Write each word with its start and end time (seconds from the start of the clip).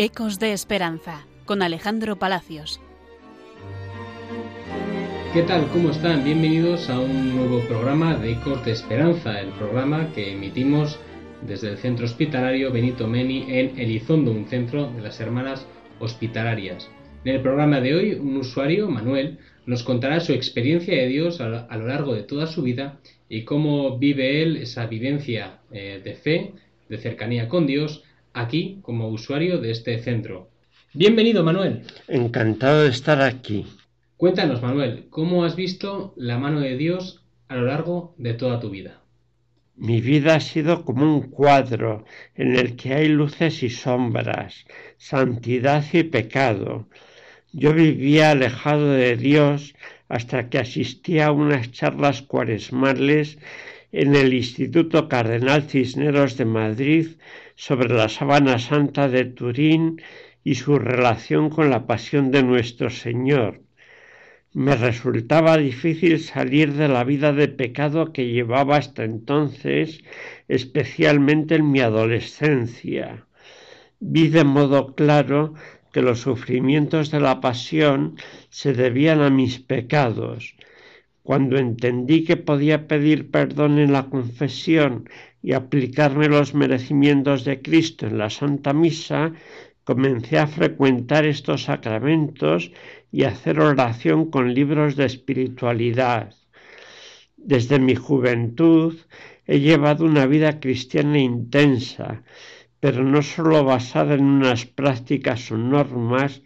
Ecos 0.00 0.38
de 0.38 0.52
Esperanza 0.52 1.26
con 1.44 1.60
Alejandro 1.60 2.20
Palacios. 2.20 2.80
¿Qué 5.34 5.42
tal? 5.42 5.66
¿Cómo 5.72 5.90
están? 5.90 6.22
Bienvenidos 6.22 6.88
a 6.88 7.00
un 7.00 7.34
nuevo 7.34 7.58
programa 7.66 8.14
de 8.16 8.30
Ecos 8.30 8.64
de 8.64 8.70
Esperanza, 8.70 9.40
el 9.40 9.48
programa 9.54 10.12
que 10.12 10.34
emitimos 10.34 11.00
desde 11.42 11.70
el 11.70 11.78
Centro 11.78 12.06
Hospitalario 12.06 12.70
Benito 12.70 13.08
Meni 13.08 13.46
en 13.48 13.76
Elizondo, 13.76 14.30
un 14.30 14.46
centro 14.46 14.88
de 14.88 15.02
las 15.02 15.18
Hermanas 15.18 15.66
Hospitalarias. 15.98 16.88
En 17.24 17.34
el 17.34 17.42
programa 17.42 17.80
de 17.80 17.96
hoy, 17.96 18.12
un 18.12 18.36
usuario, 18.36 18.88
Manuel, 18.88 19.38
nos 19.66 19.82
contará 19.82 20.20
su 20.20 20.32
experiencia 20.32 20.94
de 20.94 21.08
Dios 21.08 21.40
a 21.40 21.48
lo 21.48 21.86
largo 21.88 22.14
de 22.14 22.22
toda 22.22 22.46
su 22.46 22.62
vida 22.62 23.00
y 23.28 23.42
cómo 23.42 23.98
vive 23.98 24.42
él 24.42 24.58
esa 24.58 24.86
vivencia 24.86 25.58
eh, 25.72 26.00
de 26.04 26.14
fe, 26.14 26.52
de 26.88 26.98
cercanía 26.98 27.48
con 27.48 27.66
Dios, 27.66 28.04
aquí 28.32 28.78
como 28.82 29.08
usuario 29.08 29.58
de 29.58 29.70
este 29.70 29.98
centro. 29.98 30.50
Bienvenido, 30.94 31.44
Manuel. 31.44 31.82
Encantado 32.08 32.82
de 32.82 32.90
estar 32.90 33.20
aquí. 33.20 33.66
Cuéntanos, 34.16 34.62
Manuel, 34.62 35.06
¿cómo 35.10 35.44
has 35.44 35.54
visto 35.54 36.12
la 36.16 36.38
mano 36.38 36.60
de 36.60 36.76
Dios 36.76 37.22
a 37.48 37.56
lo 37.56 37.66
largo 37.66 38.14
de 38.18 38.34
toda 38.34 38.58
tu 38.58 38.70
vida? 38.70 39.00
Mi 39.76 40.00
vida 40.00 40.34
ha 40.34 40.40
sido 40.40 40.84
como 40.84 41.04
un 41.04 41.30
cuadro 41.30 42.04
en 42.34 42.56
el 42.56 42.74
que 42.74 42.94
hay 42.94 43.08
luces 43.08 43.62
y 43.62 43.70
sombras, 43.70 44.66
santidad 44.96 45.84
y 45.92 46.02
pecado. 46.02 46.88
Yo 47.52 47.72
vivía 47.72 48.32
alejado 48.32 48.90
de 48.90 49.16
Dios 49.16 49.76
hasta 50.08 50.48
que 50.48 50.58
asistía 50.58 51.26
a 51.26 51.32
unas 51.32 51.70
charlas 51.70 52.22
cuaresmales 52.22 53.38
en 53.92 54.16
el 54.16 54.34
Instituto 54.34 55.08
Cardenal 55.08 55.62
Cisneros 55.62 56.36
de 56.36 56.44
Madrid 56.44 57.06
sobre 57.58 57.92
la 57.92 58.08
sábana 58.08 58.60
santa 58.60 59.08
de 59.08 59.24
Turín 59.24 60.00
y 60.44 60.54
su 60.54 60.78
relación 60.78 61.50
con 61.50 61.70
la 61.70 61.88
pasión 61.88 62.30
de 62.30 62.44
nuestro 62.44 62.88
Señor. 62.88 63.62
Me 64.52 64.76
resultaba 64.76 65.56
difícil 65.58 66.20
salir 66.20 66.74
de 66.74 66.86
la 66.86 67.02
vida 67.02 67.32
de 67.32 67.48
pecado 67.48 68.12
que 68.12 68.28
llevaba 68.28 68.76
hasta 68.76 69.02
entonces, 69.02 70.04
especialmente 70.46 71.56
en 71.56 71.72
mi 71.72 71.80
adolescencia. 71.80 73.26
Vi 73.98 74.28
de 74.28 74.44
modo 74.44 74.94
claro 74.94 75.54
que 75.92 76.00
los 76.00 76.20
sufrimientos 76.20 77.10
de 77.10 77.18
la 77.18 77.40
pasión 77.40 78.14
se 78.50 78.72
debían 78.72 79.20
a 79.20 79.30
mis 79.30 79.58
pecados. 79.58 80.54
Cuando 81.24 81.58
entendí 81.58 82.22
que 82.24 82.36
podía 82.36 82.86
pedir 82.86 83.32
perdón 83.32 83.80
en 83.80 83.92
la 83.92 84.04
confesión 84.08 85.08
y 85.42 85.52
aplicarme 85.52 86.28
los 86.28 86.54
merecimientos 86.54 87.44
de 87.44 87.62
Cristo 87.62 88.06
en 88.06 88.18
la 88.18 88.30
Santa 88.30 88.72
Misa, 88.72 89.32
comencé 89.84 90.38
a 90.38 90.46
frecuentar 90.46 91.24
estos 91.24 91.64
sacramentos 91.64 92.72
y 93.10 93.24
a 93.24 93.28
hacer 93.28 93.60
oración 93.60 94.30
con 94.30 94.52
libros 94.52 94.96
de 94.96 95.06
espiritualidad. 95.06 96.34
Desde 97.36 97.78
mi 97.78 97.94
juventud 97.94 98.96
he 99.46 99.60
llevado 99.60 100.04
una 100.04 100.26
vida 100.26 100.60
cristiana 100.60 101.18
intensa, 101.18 102.22
pero 102.80 103.02
no 103.02 103.22
sólo 103.22 103.64
basada 103.64 104.14
en 104.14 104.24
unas 104.24 104.66
prácticas 104.66 105.50
o 105.50 105.56
normas, 105.56 106.42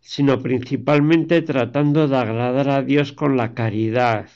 sino 0.00 0.40
principalmente 0.40 1.42
tratando 1.42 2.08
de 2.08 2.16
agradar 2.16 2.70
a 2.70 2.82
Dios 2.82 3.12
con 3.12 3.36
la 3.36 3.52
caridad. 3.52 4.30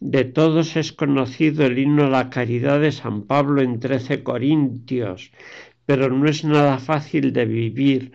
De 0.00 0.24
todos 0.24 0.76
es 0.76 0.92
conocido 0.92 1.66
el 1.66 1.76
himno 1.76 2.04
a 2.04 2.10
la 2.10 2.30
caridad 2.30 2.80
de 2.80 2.92
San 2.92 3.22
Pablo 3.22 3.62
en 3.62 3.80
13 3.80 4.22
Corintios, 4.22 5.32
pero 5.86 6.08
no 6.08 6.28
es 6.28 6.44
nada 6.44 6.78
fácil 6.78 7.32
de 7.32 7.44
vivir, 7.46 8.12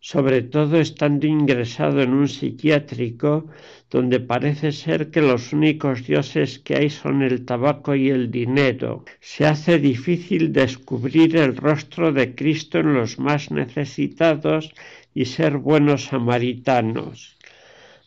sobre 0.00 0.42
todo 0.42 0.80
estando 0.80 1.28
ingresado 1.28 2.02
en 2.02 2.14
un 2.14 2.26
psiquiátrico 2.26 3.46
donde 3.90 4.18
parece 4.18 4.72
ser 4.72 5.10
que 5.12 5.20
los 5.20 5.52
únicos 5.52 6.04
dioses 6.04 6.58
que 6.58 6.74
hay 6.74 6.90
son 6.90 7.22
el 7.22 7.44
tabaco 7.44 7.94
y 7.94 8.10
el 8.10 8.32
dinero. 8.32 9.04
Se 9.20 9.46
hace 9.46 9.78
difícil 9.78 10.52
descubrir 10.52 11.36
el 11.36 11.56
rostro 11.56 12.12
de 12.12 12.34
Cristo 12.34 12.80
en 12.80 12.94
los 12.94 13.20
más 13.20 13.52
necesitados 13.52 14.72
y 15.14 15.26
ser 15.26 15.58
buenos 15.58 16.06
samaritanos. 16.06 17.36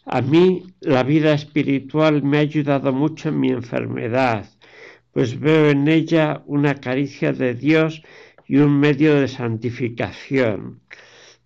A 0.05 0.21
mí 0.21 0.63
la 0.81 1.03
vida 1.03 1.33
espiritual 1.33 2.23
me 2.23 2.37
ha 2.37 2.41
ayudado 2.41 2.93
mucho 2.93 3.29
en 3.29 3.39
mi 3.39 3.49
enfermedad, 3.49 4.49
pues 5.11 5.39
veo 5.39 5.69
en 5.69 5.87
ella 5.87 6.43
una 6.45 6.75
caricia 6.75 7.33
de 7.33 7.53
Dios 7.53 8.01
y 8.47 8.57
un 8.57 8.79
medio 8.79 9.19
de 9.19 9.27
santificación 9.27 10.81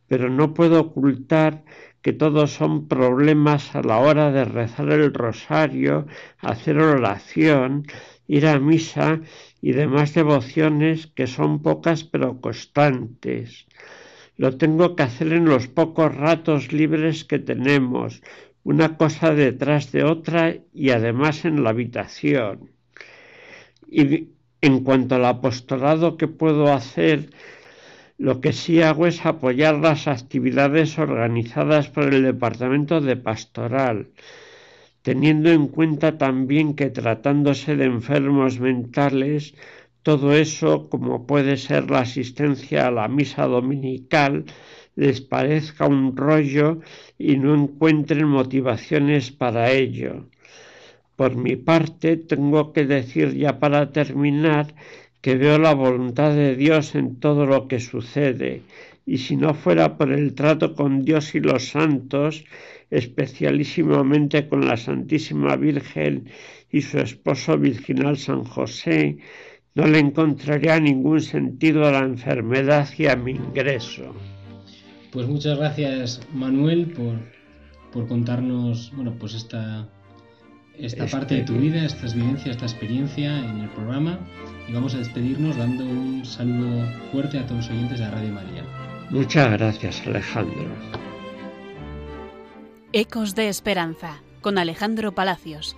pero 0.08 0.30
no 0.30 0.54
puedo 0.54 0.80
ocultar 0.80 1.64
que 2.02 2.14
todos 2.14 2.54
son 2.54 2.88
problemas 2.88 3.76
a 3.76 3.82
la 3.82 3.98
hora 3.98 4.32
de 4.32 4.46
rezar 4.46 4.90
el 4.92 5.14
rosario, 5.14 6.08
hacer 6.40 6.80
oración, 6.80 7.86
ir 8.28 8.48
a 8.48 8.60
misa 8.60 9.20
y 9.62 9.74
demás 9.74 10.14
devociones 10.14 11.08
que 11.08 11.28
son 11.28 11.62
pocas 11.62 12.04
pero 12.04 12.40
constantes. 12.40 13.68
Lo 14.38 14.56
tengo 14.58 14.96
que 14.96 15.04
hacer 15.04 15.34
en 15.34 15.46
los 15.46 15.68
pocos 15.68 16.16
ratos 16.16 16.72
libres 16.72 17.26
que 17.26 17.40
tenemos, 17.40 18.22
una 18.68 18.98
cosa 18.98 19.34
detrás 19.34 19.94
de 19.94 20.04
otra 20.04 20.58
y 20.74 20.90
además 20.90 21.46
en 21.46 21.64
la 21.64 21.70
habitación. 21.70 22.72
Y 23.90 24.28
en 24.60 24.84
cuanto 24.84 25.16
al 25.16 25.24
apostolado 25.24 26.18
que 26.18 26.28
puedo 26.28 26.74
hacer 26.74 27.30
lo 28.18 28.42
que 28.42 28.52
sí 28.52 28.82
hago 28.82 29.08
es 29.08 29.26
apoyar 29.26 29.76
las 29.76 30.10
actividades 30.10 31.00
organizadas 31.00 31.88
por 31.88 32.14
el 32.14 32.24
Departamento 32.24 33.00
de 33.00 33.16
Pastoral, 33.16 34.10
teniendo 35.02 35.50
en 35.50 35.70
cuenta 35.70 36.18
también 36.18 36.76
que 36.76 36.90
tratándose 36.90 37.78
de 37.78 37.86
enfermos 37.86 38.60
mentales, 38.60 39.56
todo 40.04 40.34
eso, 40.34 40.90
como 40.90 41.26
puede 41.26 41.56
ser 41.56 41.90
la 41.90 42.00
asistencia 42.00 42.88
a 42.88 42.92
la 42.92 43.08
misa 43.08 43.46
dominical, 43.46 44.44
les 44.98 45.22
parezca 45.22 45.86
un 45.86 46.18
rollo 46.18 46.82
y 47.18 47.38
no 47.38 47.54
encuentren 47.54 48.28
motivaciones 48.28 49.32
para 49.32 49.72
ello. 49.72 50.26
Por 51.16 51.36
mi 51.36 51.56
parte, 51.56 52.18
tengo 52.18 52.74
que 52.74 52.86
decir 52.86 53.36
ya 53.36 53.60
para 53.60 53.92
terminar 53.92 54.74
que 55.22 55.36
veo 55.36 55.58
la 55.60 55.74
voluntad 55.74 56.32
de 56.34 56.56
Dios 56.56 56.96
en 56.96 57.20
todo 57.20 57.46
lo 57.46 57.68
que 57.68 57.80
sucede, 57.80 58.64
y 59.06 59.20
si 59.20 59.36
no 59.36 59.54
fuera 59.54 59.98
por 59.98 60.12
el 60.12 60.34
trato 60.34 60.76
con 60.76 61.06
Dios 61.06 61.36
y 61.36 61.40
los 61.40 61.70
santos, 61.70 62.44
especialísimamente 62.90 64.48
con 64.48 64.68
la 64.68 64.78
Santísima 64.78 65.56
Virgen 65.56 66.30
y 66.72 66.82
su 66.82 67.00
esposo 67.00 67.58
virginal 67.58 68.18
San 68.18 68.44
José, 68.44 69.18
no 69.76 69.86
le 69.86 70.00
encontraría 70.00 70.80
ningún 70.80 71.22
sentido 71.22 71.86
a 71.86 71.92
la 71.92 72.00
enfermedad 72.00 72.90
y 72.98 73.08
a 73.08 73.16
mi 73.16 73.32
ingreso. 73.32 74.14
Pues 75.18 75.28
muchas 75.28 75.58
gracias 75.58 76.22
Manuel 76.32 76.92
por, 76.92 77.16
por 77.92 78.08
contarnos 78.08 78.92
bueno, 78.96 79.16
pues 79.18 79.34
esta, 79.34 79.90
esta 80.78 81.08
parte 81.08 81.34
de 81.34 81.42
tu 81.42 81.54
vida, 81.54 81.84
estas 81.84 82.14
vivencias, 82.14 82.50
esta 82.50 82.66
experiencia 82.66 83.40
en 83.40 83.62
el 83.62 83.70
programa 83.70 84.20
y 84.70 84.74
vamos 84.74 84.94
a 84.94 85.00
despedirnos 85.00 85.58
dando 85.58 85.86
un 85.86 86.24
saludo 86.24 86.86
fuerte 87.12 87.40
a 87.40 87.48
todos 87.48 87.66
los 87.66 87.70
oyentes 87.72 87.98
de 87.98 88.12
Radio 88.12 88.32
María. 88.32 88.64
Muchas 89.10 89.50
gracias 89.54 90.06
Alejandro. 90.06 90.68
Ecos 92.94 93.34
de 93.34 93.50
Esperanza 93.50 94.22
con 94.42 94.60
Alejandro 94.60 95.16
Palacios. 95.16 95.76